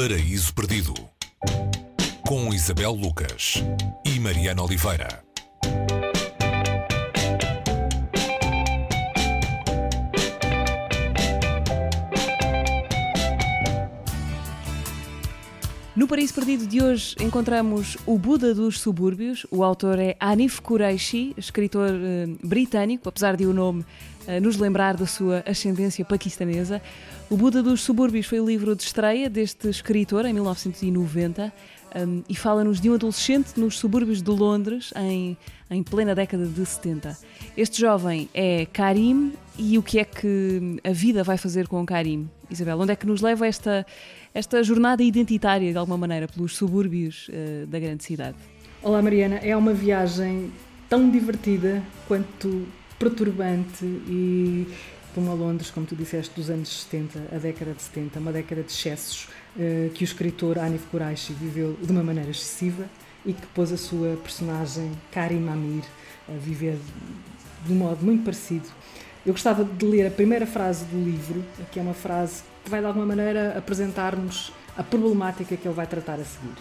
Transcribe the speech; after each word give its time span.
Paraíso 0.00 0.54
Perdido 0.54 0.94
com 2.24 2.54
Isabel 2.54 2.92
Lucas 2.92 3.54
e 4.06 4.20
Mariana 4.20 4.62
Oliveira. 4.62 5.24
No 15.96 16.06
Paraíso 16.06 16.32
Perdido 16.32 16.64
de 16.64 16.80
hoje 16.80 17.16
encontramos 17.18 17.98
o 18.06 18.16
Buda 18.16 18.54
dos 18.54 18.78
Subúrbios. 18.78 19.44
O 19.50 19.64
autor 19.64 19.98
é 19.98 20.16
Anif 20.20 20.60
Qureshi, 20.62 21.34
escritor 21.36 21.90
eh, 21.90 22.28
britânico, 22.44 23.08
apesar 23.08 23.36
de 23.36 23.46
o 23.46 23.52
nome 23.52 23.84
nos 24.42 24.56
lembrar 24.56 24.96
da 24.96 25.06
sua 25.06 25.42
ascendência 25.46 26.04
paquistanesa. 26.04 26.82
O 27.30 27.36
Buda 27.36 27.62
dos 27.62 27.80
Subúrbios 27.80 28.26
foi 28.26 28.40
o 28.40 28.46
livro 28.46 28.76
de 28.76 28.82
estreia 28.82 29.30
deste 29.30 29.68
escritor 29.68 30.24
em 30.26 30.32
1990 30.32 31.52
um, 31.94 32.22
e 32.28 32.34
fala-nos 32.34 32.80
de 32.80 32.90
um 32.90 32.94
adolescente 32.94 33.58
nos 33.58 33.78
subúrbios 33.78 34.22
de 34.22 34.30
Londres 34.30 34.92
em, 34.96 35.36
em 35.70 35.82
plena 35.82 36.14
década 36.14 36.46
de 36.46 36.64
70. 36.64 37.16
Este 37.56 37.80
jovem 37.80 38.28
é 38.34 38.66
Karim 38.66 39.32
e 39.56 39.78
o 39.78 39.82
que 39.82 39.98
é 39.98 40.04
que 40.04 40.78
a 40.84 40.92
vida 40.92 41.24
vai 41.24 41.38
fazer 41.38 41.66
com 41.66 41.84
Karim? 41.86 42.28
Isabel, 42.50 42.78
onde 42.78 42.92
é 42.92 42.96
que 42.96 43.06
nos 43.06 43.20
leva 43.20 43.46
esta, 43.46 43.86
esta 44.34 44.62
jornada 44.62 45.02
identitária, 45.02 45.72
de 45.72 45.78
alguma 45.78 45.98
maneira, 45.98 46.28
pelos 46.28 46.56
subúrbios 46.56 47.28
uh, 47.28 47.66
da 47.66 47.78
grande 47.78 48.04
cidade? 48.04 48.36
Olá, 48.82 49.02
Mariana. 49.02 49.36
É 49.36 49.56
uma 49.56 49.72
viagem 49.72 50.50
tão 50.88 51.10
divertida 51.10 51.82
quanto 52.06 52.66
perturbante 52.98 53.84
e 53.84 54.66
de 55.14 55.20
uma 55.20 55.34
Londres, 55.34 55.70
como 55.70 55.86
tu 55.86 55.96
disseste, 55.96 56.34
dos 56.34 56.50
anos 56.50 56.68
70, 56.82 57.34
a 57.34 57.38
década 57.38 57.72
de 57.72 57.82
70, 57.82 58.18
uma 58.18 58.32
década 58.32 58.62
de 58.62 58.70
excessos 58.70 59.28
uh, 59.56 59.90
que 59.90 60.02
o 60.02 60.04
escritor 60.04 60.58
Anif 60.58 60.86
Quraishi 60.90 61.32
viveu 61.32 61.76
de 61.80 61.90
uma 61.90 62.02
maneira 62.02 62.30
excessiva 62.30 62.86
e 63.24 63.32
que 63.32 63.46
pôs 63.48 63.72
a 63.72 63.76
sua 63.76 64.16
personagem 64.16 64.92
Karim 65.10 65.48
Amir 65.48 65.84
a 66.28 66.32
viver 66.38 66.78
de 67.64 67.72
um 67.72 67.76
modo 67.76 68.04
muito 68.04 68.24
parecido. 68.24 68.68
Eu 69.26 69.32
gostava 69.32 69.64
de 69.64 69.84
ler 69.84 70.06
a 70.06 70.10
primeira 70.10 70.46
frase 70.46 70.84
do 70.86 70.96
livro, 71.02 71.44
que 71.72 71.78
é 71.78 71.82
uma 71.82 71.94
frase 71.94 72.42
que 72.64 72.70
vai 72.70 72.80
de 72.80 72.86
alguma 72.86 73.06
maneira 73.06 73.56
apresentar-nos 73.58 74.52
a 74.76 74.82
problemática 74.82 75.56
que 75.56 75.66
ele 75.66 75.74
vai 75.74 75.86
tratar 75.86 76.14
a 76.14 76.24
seguir. 76.24 76.54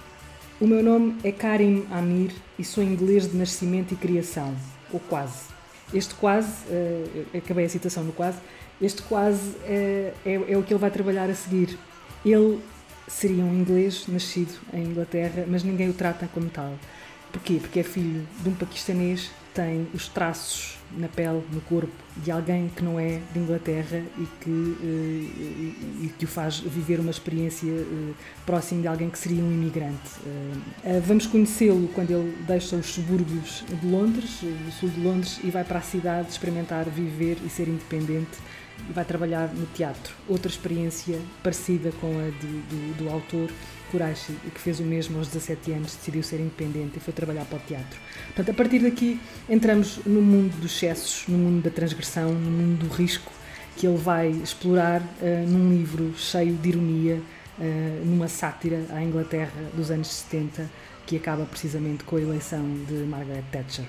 O 0.59 0.65
meu 0.65 0.81
nome 0.81 1.15
é 1.23 1.31
Karim 1.31 1.85
Amir 1.91 2.31
e 2.57 2.63
sou 2.63 2.83
inglês 2.83 3.29
de 3.29 3.37
nascimento 3.37 3.93
e 3.93 3.97
criação, 3.97 4.55
ou 4.91 4.99
quase. 4.99 5.56
Este 5.93 6.13
quase, 6.15 6.65
uh, 6.67 7.37
acabei 7.37 7.65
a 7.65 7.69
citação 7.69 8.03
no 8.03 8.11
quase, 8.11 8.39
este 8.81 9.01
quase 9.03 9.49
uh, 9.49 10.13
é, 10.25 10.33
é 10.49 10.57
o 10.57 10.63
que 10.63 10.73
ele 10.73 10.79
vai 10.79 10.91
trabalhar 10.91 11.29
a 11.29 11.33
seguir. 11.33 11.77
Ele 12.25 12.59
seria 13.07 13.43
um 13.43 13.53
inglês 13.53 14.05
nascido 14.07 14.53
em 14.73 14.83
Inglaterra, 14.83 15.45
mas 15.47 15.63
ninguém 15.63 15.89
o 15.89 15.93
trata 15.93 16.29
como 16.33 16.49
tal. 16.49 16.73
Porquê? 17.31 17.57
Porque 17.61 17.79
é 17.79 17.83
filho 17.83 18.27
de 18.41 18.49
um 18.49 18.53
paquistanês, 18.53 19.31
tem 19.57 19.87
os 19.91 20.07
traços 20.07 20.77
na 20.91 21.07
pele, 21.07 21.41
no 21.51 21.59
corpo, 21.61 21.91
de 22.17 22.29
alguém 22.29 22.69
que 22.69 22.83
não 22.83 22.99
é 22.99 23.19
de 23.33 23.39
Inglaterra 23.39 24.03
e 24.15 24.27
que, 24.39 24.49
uh, 24.49 26.03
e 26.03 26.13
que 26.15 26.25
o 26.25 26.27
faz 26.27 26.59
viver 26.59 26.99
uma 26.99 27.09
experiência 27.09 27.67
uh, 27.67 28.15
próxima 28.45 28.83
de 28.83 28.87
alguém 28.87 29.09
que 29.09 29.17
seria 29.17 29.43
um 29.43 29.51
imigrante. 29.51 29.97
Uh, 30.23 31.01
vamos 31.03 31.25
conhecê-lo 31.25 31.87
quando 31.87 32.11
ele 32.11 32.37
deixa 32.45 32.75
os 32.75 32.85
subúrbios 32.85 33.65
de 33.67 33.87
Londres, 33.87 34.41
do 34.41 34.71
sul 34.71 34.89
de 34.89 35.01
Londres, 35.01 35.39
e 35.43 35.49
vai 35.49 35.63
para 35.63 35.79
a 35.79 35.81
cidade 35.81 36.29
experimentar 36.29 36.85
viver 36.85 37.37
e 37.43 37.49
ser 37.49 37.67
independente 37.67 38.37
e 38.87 38.93
vai 38.93 39.03
trabalhar 39.03 39.51
no 39.51 39.65
teatro. 39.67 40.13
Outra 40.27 40.51
experiência 40.51 41.19
parecida 41.41 41.91
com 41.99 42.07
a 42.07 42.29
do 43.01 43.09
autor 43.09 43.49
Kurashi, 43.91 44.33
que 44.53 44.59
fez 44.59 44.79
o 44.79 44.83
mesmo 44.83 45.17
aos 45.17 45.27
17 45.27 45.71
anos, 45.71 45.95
decidiu 45.95 46.23
ser 46.23 46.39
independente 46.39 46.97
e 46.97 46.99
foi 46.99 47.13
trabalhar 47.13 47.45
para 47.45 47.57
o 47.57 47.61
teatro. 47.61 47.99
Portanto, 48.27 48.51
a 48.51 48.53
partir 48.53 48.79
daqui 48.79 49.19
entramos 49.49 49.99
no 50.05 50.21
mundo 50.21 50.59
dos 50.59 50.71
excessos, 50.71 51.27
no 51.27 51.37
mundo 51.37 51.63
da 51.63 51.69
transgressão, 51.69 52.31
no 52.31 52.51
mundo 52.51 52.87
do 52.87 52.93
risco, 52.93 53.31
que 53.75 53.87
ele 53.87 53.97
vai 53.97 54.29
explorar 54.29 55.01
uh, 55.01 55.47
num 55.47 55.69
livro 55.69 56.13
cheio 56.17 56.55
de 56.55 56.69
ironia, 56.69 57.21
uh, 57.59 58.05
numa 58.05 58.27
sátira 58.27 58.85
à 58.89 59.03
Inglaterra 59.03 59.61
dos 59.73 59.91
anos 59.91 60.07
70, 60.07 60.69
que 61.05 61.15
acaba 61.15 61.45
precisamente 61.45 62.03
com 62.03 62.17
a 62.17 62.21
eleição 62.21 62.63
de 62.87 62.93
Margaret 63.05 63.43
Thatcher. 63.51 63.85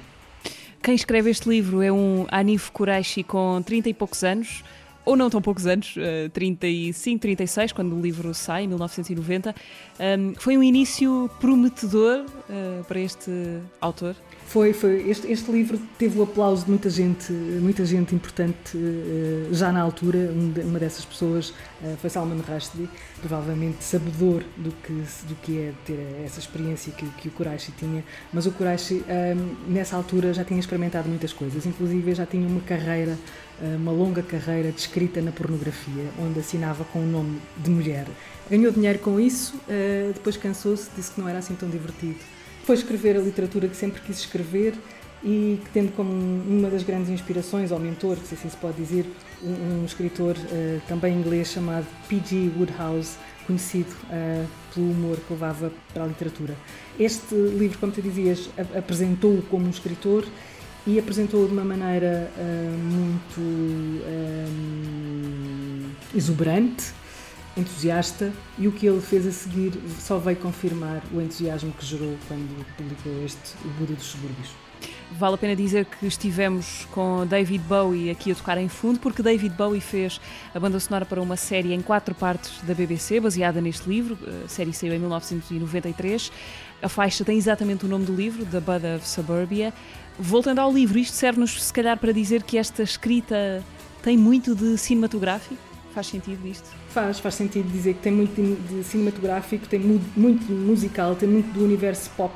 Quem 0.83 0.95
escreve 0.95 1.31
este 1.31 1.49
livro 1.49 1.83
é 1.83 1.91
um 1.91 2.27
Anif 2.31 2.71
Qureshi 2.71 3.23
com 3.23 3.61
30 3.61 3.89
e 3.89 3.95
poucos 3.95 4.23
anos, 4.23 4.63
ou 5.05 5.17
não 5.17 5.31
tão 5.31 5.41
poucos 5.41 5.67
anos, 5.67 5.95
35, 6.33 7.17
eh, 7.17 7.21
36, 7.21 7.73
quando 7.73 7.97
o 7.97 8.01
livro 8.01 8.35
sai, 8.35 8.65
em 8.65 8.69
1990. 8.69 9.55
foi 10.39 10.59
um 10.59 10.63
início 10.63 11.31
prometedor 11.41 12.25
uh, 12.49 12.85
para 12.85 13.01
este 13.01 13.31
autor? 13.81 14.17
Foi, 14.47 14.73
foi. 14.73 15.09
Este, 15.09 15.31
este, 15.31 15.51
livro 15.51 15.79
teve 15.99 16.19
o 16.19 16.23
aplauso 16.23 16.65
de 16.65 16.71
muita 16.71 16.89
gente, 16.89 17.33
muita 17.33 17.85
gente 17.85 18.15
importante 18.15 18.77
uh, 18.77 19.55
já 19.55 19.71
na 19.71 19.81
altura. 19.81 20.31
uma 20.65 20.79
dessas 20.79 21.05
pessoas 21.05 21.51
uh, 21.51 21.97
foi 22.01 22.11
Salman 22.11 22.41
Rushdie, 22.41 22.89
provavelmente 23.21 23.85
sabedor 23.85 24.43
do 24.57 24.71
que, 24.71 24.93
do 24.93 25.35
que 25.43 25.59
é 25.59 25.73
ter 25.85 26.23
essa 26.25 26.41
experiência 26.41 26.93
que, 26.93 27.07
que 27.11 27.29
o 27.29 27.31
Quraishi 27.31 27.73
tinha. 27.73 28.03
Mas 28.33 28.47
o 28.47 28.53
Quraishi, 28.53 29.05
nessa 29.67 29.97
altura, 29.97 30.33
já 30.33 30.45
tinha 30.45 30.59
experimentado 30.59 31.09
muitas 31.09 31.33
coisas, 31.33 31.67
inclusive 31.67 32.15
já 32.15 32.27
tinha 32.27 32.47
uma 32.47 32.61
carreira 32.61 33.17
uma 33.77 33.91
longa 33.91 34.23
carreira 34.23 34.71
de 34.71 34.79
escrita 34.79 35.21
na 35.21 35.33
pornografia, 35.33 36.05
onde 36.21 36.39
assinava 36.39 36.85
com 36.85 37.01
o 37.01 37.07
nome 37.07 37.41
de 37.57 37.69
mulher. 37.69 38.07
Ganhou 38.49 38.71
dinheiro 38.71 39.01
com 39.01 39.19
isso, 39.19 39.61
depois 40.15 40.37
cansou-se, 40.37 40.89
disse 40.95 41.11
que 41.11 41.21
não 41.21 41.29
era 41.29 41.41
assim 41.41 41.57
tão 41.57 41.69
divertido. 41.69 42.19
Foi 42.69 42.75
escrever 42.75 43.17
a 43.17 43.21
literatura 43.21 43.67
que 43.67 43.75
sempre 43.75 43.99
quis 44.03 44.19
escrever 44.19 44.75
e 45.25 45.59
que 45.65 45.71
tendo 45.73 45.91
como 45.93 46.13
uma 46.13 46.69
das 46.69 46.83
grandes 46.83 47.09
inspirações, 47.09 47.73
ou 47.73 47.79
mentor, 47.79 48.19
se 48.19 48.35
assim 48.35 48.51
se 48.51 48.57
pode 48.59 48.77
dizer, 48.77 49.07
um, 49.43 49.81
um 49.81 49.85
escritor 49.87 50.37
uh, 50.37 50.83
também 50.87 51.17
inglês 51.17 51.49
chamado 51.49 51.87
P.G. 52.11 52.51
Woodhouse, 52.59 53.17
conhecido 53.47 53.91
uh, 54.11 54.47
pelo 54.75 54.91
humor 54.91 55.17
que 55.17 55.33
levava 55.33 55.73
para 55.95 56.05
a 56.05 56.07
literatura. 56.07 56.55
Este 57.01 57.35
livro, 57.35 57.79
como 57.79 57.91
tu 57.91 58.03
dizias, 58.03 58.51
apresentou-o 58.77 59.41
como 59.45 59.65
um 59.65 59.71
escritor 59.71 60.27
e 60.87 60.99
apresentou-o 60.99 61.47
de 61.47 61.55
uma 61.55 61.65
maneira 61.65 62.31
uh, 62.37 62.79
muito 62.79 64.05
exuberante, 66.15 66.93
entusiasta, 67.59 68.33
e 68.59 68.69
o 68.69 68.73
que 68.73 68.87
ele 68.87 69.01
fez 69.01 69.27
a 69.27 69.33
seguir 69.33 69.73
só 69.99 70.19
veio 70.19 70.37
confirmar 70.37 71.03
o 71.13 71.21
entusiasmo 71.21 71.73
que 71.73 71.85
gerou 71.85 72.17
quando 72.27 72.65
publicou 72.77 73.25
este 73.25 73.55
O 73.65 73.69
Buda 73.79 73.95
dos 73.95 74.05
Subúrbios. 74.05 74.51
Vale 75.11 75.35
a 75.35 75.39
pena 75.39 75.57
dizer 75.57 75.87
que 75.87 76.07
estivemos 76.07 76.87
com 76.93 77.27
David 77.27 77.65
Bowie 77.65 78.11
aqui 78.11 78.31
a 78.31 78.35
tocar 78.35 78.59
em 78.59 78.69
fundo, 78.69 79.01
porque 79.01 79.23
David 79.23 79.55
Bowie 79.57 79.81
fez 79.81 80.21
a 80.55 80.61
banda 80.61 80.79
sonora 80.79 81.07
para 81.07 81.21
uma 81.21 81.37
série 81.37 81.73
em 81.73 81.81
quatro 81.81 82.15
partes 82.15 82.61
da 82.63 82.75
BBC, 82.75 83.19
baseada 83.19 83.61
neste 83.61 83.89
livro. 83.89 84.19
A 84.45 84.49
série 84.49 84.73
saiu 84.73 84.93
em 84.93 84.99
1993. 84.99 86.31
A 86.83 86.89
faixa 86.89 87.25
tem 87.25 87.39
exatamente 87.39 87.87
o 87.87 87.89
nome 87.89 88.05
do 88.05 88.15
livro, 88.15 88.45
The 88.45 88.61
Bud 88.61 88.87
of 88.97 89.09
Suburbia. 89.09 89.73
Voltando 90.19 90.59
ao 90.59 90.71
livro, 90.71 90.99
isto 90.99 91.15
serve-nos 91.15 91.63
se 91.65 91.73
calhar 91.73 91.97
para 91.97 92.13
dizer 92.13 92.43
que 92.43 92.59
esta 92.59 92.83
escrita 92.83 93.65
tem 94.03 94.17
muito 94.17 94.55
de 94.55 94.77
cinematográfico? 94.77 95.68
Faz 95.99 96.07
sentido 96.07 96.47
isto? 96.47 96.71
Faz, 96.91 97.19
faz 97.19 97.35
sentido 97.35 97.69
dizer 97.73 97.95
que 97.95 98.01
tem 98.03 98.13
muito 98.13 98.41
de 98.41 98.85
cinematográfico, 98.85 99.67
tem 99.67 99.81
muito 99.81 100.53
musical, 100.53 101.17
tem 101.17 101.29
muito 101.29 101.53
do 101.53 101.65
universo 101.65 102.09
pop 102.17 102.33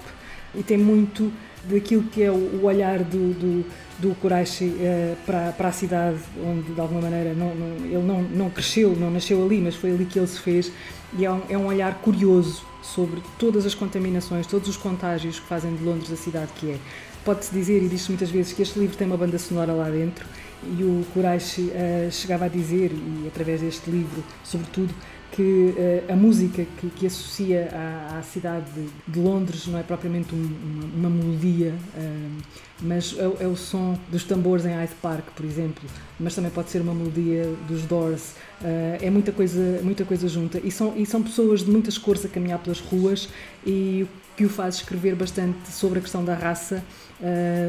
e 0.52 0.64
tem 0.64 0.76
muito 0.76 1.32
daquilo 1.62 2.02
que 2.02 2.24
é 2.24 2.30
o 2.32 2.64
olhar 2.64 2.98
do, 3.04 3.32
do, 3.32 3.64
do 4.00 4.16
Quraishi 4.16 4.64
uh, 4.64 5.16
para, 5.24 5.52
para 5.52 5.68
a 5.68 5.72
cidade, 5.72 6.18
onde 6.44 6.72
de 6.72 6.80
alguma 6.80 7.02
maneira 7.02 7.34
não, 7.34 7.54
não, 7.54 7.86
ele 7.86 8.02
não, 8.04 8.22
não 8.22 8.50
cresceu, 8.50 8.96
não 8.96 9.12
nasceu 9.12 9.40
ali, 9.44 9.60
mas 9.60 9.76
foi 9.76 9.92
ali 9.92 10.06
que 10.06 10.18
ele 10.18 10.26
se 10.26 10.40
fez, 10.40 10.72
e 11.16 11.24
é 11.24 11.30
um, 11.30 11.42
é 11.48 11.56
um 11.56 11.66
olhar 11.66 11.94
curioso 12.00 12.64
sobre 12.82 13.22
todas 13.38 13.64
as 13.64 13.76
contaminações, 13.76 14.44
todos 14.44 14.68
os 14.68 14.76
contágios 14.76 15.38
que 15.38 15.46
fazem 15.46 15.72
de 15.76 15.84
Londres 15.84 16.10
a 16.10 16.16
cidade 16.16 16.50
que 16.56 16.72
é. 16.72 16.78
Pode-se 17.24 17.54
dizer, 17.54 17.80
e 17.80 17.88
diz-se 17.88 18.08
muitas 18.08 18.28
vezes, 18.28 18.52
que 18.52 18.60
este 18.60 18.76
livro 18.76 18.96
tem 18.96 19.06
uma 19.06 19.16
banda 19.16 19.38
sonora 19.38 19.72
lá 19.72 19.88
dentro, 19.88 20.26
e 20.64 20.84
o 20.84 21.04
Quraishi 21.12 21.62
uh, 21.62 22.10
chegava 22.10 22.46
a 22.46 22.48
dizer, 22.48 22.92
e 22.92 23.26
através 23.26 23.60
deste 23.60 23.90
livro, 23.90 24.22
sobretudo, 24.44 24.94
que 25.32 25.42
uh, 25.42 26.12
a 26.12 26.14
música 26.14 26.64
que, 26.78 26.90
que 26.90 27.06
associa 27.06 27.70
à, 27.72 28.18
à, 28.18 28.22
cidade 28.22 28.66
de, 29.08 29.18
Londres 29.18 29.66
não 29.66 29.78
é 29.78 29.82
propriamente 29.82 30.34
um, 30.34 30.38
uma, 30.38 31.08
uma, 31.08 31.10
melodia, 31.10 31.74
uh, 31.96 32.42
mas 32.82 33.16
é, 33.18 33.44
é, 33.44 33.46
o 33.46 33.56
som 33.56 33.98
dos 34.10 34.24
tambores 34.24 34.66
em 34.66 34.74
Hyde 34.74 34.94
Park, 35.00 35.30
por 35.34 35.46
exemplo, 35.46 35.88
mas 36.20 36.34
também 36.34 36.50
pode 36.50 36.68
ser 36.70 36.82
uma 36.82 36.94
melodia 36.94 37.50
dos 37.66 37.82
Doors. 37.82 38.34
Uh, 38.60 38.98
é 39.00 39.10
muita 39.10 39.32
coisa, 39.32 39.80
muita 39.82 40.04
coisa 40.04 40.28
junta. 40.28 40.60
E 40.62 40.70
são, 40.70 40.94
e 40.96 41.06
são 41.06 41.22
pessoas 41.22 41.60
de 41.60 41.70
muitas 41.70 41.96
cores 41.96 42.24
a 42.26 42.28
caminhar 42.28 42.58
pelas 42.58 42.80
ruas 42.80 43.28
e 43.66 44.06
que 44.36 44.44
o 44.44 44.50
faz 44.50 44.76
escrever 44.76 45.14
bastante 45.14 45.70
sobre 45.70 45.98
a 45.98 46.02
questão 46.02 46.24
da 46.24 46.34
raça, 46.34 46.82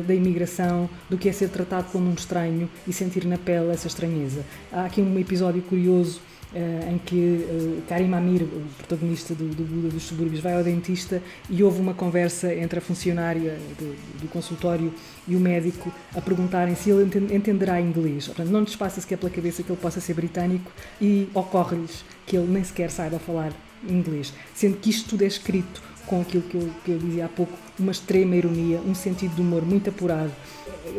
da 0.07 0.15
imigração, 0.15 0.89
do 1.09 1.17
que 1.17 1.27
é 1.27 1.31
ser 1.33 1.49
tratado 1.49 1.87
como 1.91 2.09
um 2.09 2.13
estranho 2.13 2.69
e 2.87 2.93
sentir 2.93 3.25
na 3.25 3.37
pele 3.37 3.69
essa 3.69 3.85
estranheza. 3.85 4.45
Há 4.71 4.85
aqui 4.85 5.01
um 5.01 5.19
episódio 5.19 5.61
curioso 5.61 6.21
eh, 6.21 6.42
em 6.91 6.97
que 6.97 7.15
uh, 7.15 7.81
Karim 7.87 8.13
Amir, 8.13 8.43
o 8.43 8.63
protagonista 8.77 9.33
do, 9.33 9.47
do 9.49 9.63
Buda 9.63 9.89
dos 9.89 10.03
Subúrbios, 10.03 10.41
vai 10.41 10.53
ao 10.53 10.63
dentista 10.63 11.21
e 11.49 11.63
houve 11.63 11.79
uma 11.79 11.93
conversa 11.93 12.53
entre 12.53 12.79
a 12.79 12.81
funcionária 12.81 13.57
do, 13.77 14.21
do 14.21 14.27
consultório 14.27 14.93
e 15.27 15.35
o 15.35 15.39
médico 15.39 15.91
a 16.15 16.21
perguntarem 16.21 16.75
se 16.75 16.89
ele 16.89 17.09
entenderá 17.33 17.81
inglês. 17.81 18.27
Portanto, 18.27 18.49
não 18.49 18.61
lhes 18.61 18.75
passa 18.75 19.01
sequer 19.01 19.17
pela 19.17 19.31
cabeça 19.31 19.63
que 19.63 19.71
ele 19.71 19.79
possa 19.81 19.99
ser 19.99 20.13
britânico 20.13 20.71
e 21.01 21.27
ocorre-lhes 21.33 22.03
que 22.25 22.37
ele 22.37 22.47
nem 22.47 22.63
sequer 22.63 22.89
saiba 22.91 23.19
falar 23.19 23.51
inglês, 23.87 24.33
sendo 24.53 24.77
que 24.77 24.89
isto 24.89 25.09
tudo 25.09 25.23
é 25.23 25.27
escrito 25.27 25.81
com 26.05 26.21
aquilo 26.21 26.43
que 26.43 26.55
eu, 26.55 26.69
que 26.83 26.91
eu 26.91 26.99
dizia 26.99 27.25
há 27.25 27.29
pouco, 27.29 27.57
uma 27.79 27.91
extrema 27.91 28.35
ironia, 28.35 28.79
um 28.85 28.93
sentido 28.93 29.35
de 29.35 29.41
humor 29.41 29.63
muito 29.63 29.89
apurado. 29.89 30.31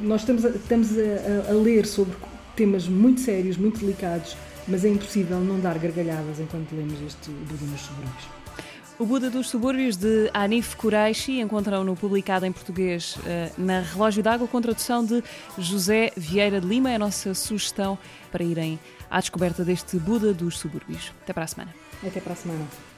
Nós 0.03 0.23
estamos 0.23 0.45
a, 0.45 0.49
estamos 0.51 0.89
a, 0.99 1.51
a 1.51 1.53
ler 1.53 1.87
sobre 1.87 2.15
temas 2.57 2.89
muito 2.89 3.21
sérios, 3.21 3.57
muito 3.57 3.81
delicados, 3.81 4.37
mas 4.67 4.85
é 4.85 4.89
impossível 4.89 5.41
não 5.41 5.61
dar 5.61 5.79
gargalhadas 5.79 6.41
enquanto 6.41 6.75
lemos 6.75 7.01
este 7.03 7.31
Buda 7.31 7.65
nos 7.67 7.81
Subúrbios. 7.81 8.45
O 8.97 9.05
Buda 9.05 9.29
dos 9.29 9.49
Subúrbios 9.49 9.97
de 9.97 10.31
Anif 10.33 10.77
Kureishi 10.77 11.41
encontram-no 11.41 11.97
publicado 11.97 12.47
em 12.47 12.53
português 12.53 13.17
uh, 13.17 13.21
na 13.59 13.81
Relógio 13.81 14.23
d'Água 14.23 14.47
com 14.47 14.61
tradução 14.63 15.05
de 15.05 15.23
José 15.59 16.13
Vieira 16.17 16.61
de 16.61 16.67
Lima. 16.67 16.91
É 16.91 16.95
a 16.95 16.99
nossa 16.99 17.35
sugestão 17.35 17.99
para 18.31 18.45
irem 18.45 18.79
à 19.11 19.19
descoberta 19.19 19.65
deste 19.65 19.99
Buda 19.99 20.33
dos 20.33 20.59
Subúrbios. 20.61 21.13
Até 21.23 21.33
para 21.33 21.43
a 21.43 21.49
semana. 21.49 21.75
Até 22.07 22.21
para 22.21 22.35
a 22.35 22.37
semana. 22.37 22.94